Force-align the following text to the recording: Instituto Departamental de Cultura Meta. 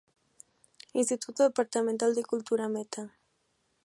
Instituto 0.93 1.43
Departamental 1.43 2.15
de 2.15 2.23
Cultura 2.23 2.67
Meta. 2.67 3.15